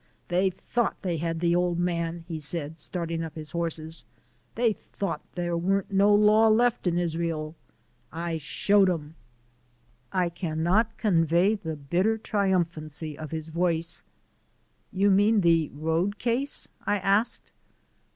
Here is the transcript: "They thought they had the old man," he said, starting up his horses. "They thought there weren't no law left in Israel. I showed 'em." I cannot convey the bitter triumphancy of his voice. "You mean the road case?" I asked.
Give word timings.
"They 0.29 0.49
thought 0.49 0.97
they 1.03 1.17
had 1.17 1.41
the 1.41 1.55
old 1.55 1.77
man," 1.77 2.25
he 2.27 2.39
said, 2.39 2.79
starting 2.79 3.21
up 3.23 3.35
his 3.35 3.51
horses. 3.51 4.03
"They 4.55 4.73
thought 4.73 5.21
there 5.35 5.55
weren't 5.55 5.91
no 5.91 6.11
law 6.11 6.47
left 6.47 6.87
in 6.87 6.97
Israel. 6.97 7.53
I 8.11 8.39
showed 8.39 8.89
'em." 8.89 9.13
I 10.11 10.29
cannot 10.29 10.97
convey 10.97 11.53
the 11.53 11.75
bitter 11.75 12.17
triumphancy 12.17 13.15
of 13.15 13.29
his 13.29 13.49
voice. 13.49 14.01
"You 14.91 15.11
mean 15.11 15.41
the 15.41 15.69
road 15.69 16.17
case?" 16.17 16.67
I 16.83 16.97
asked. 16.97 17.51